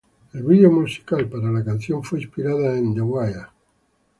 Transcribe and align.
El 0.33 0.41
vídeo 0.41 0.71
musical 0.71 1.27
para 1.29 1.51
la 1.51 1.63
canción 1.63 2.03
fue 2.03 2.19
inspirado 2.21 2.73
en 2.73 2.95
"The 2.95 3.01
Wire". 3.01 3.45